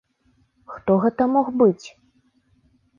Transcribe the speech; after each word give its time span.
Хто 0.73 0.91
гэта 1.05 1.23
мог 1.37 1.47
быць? 1.63 1.87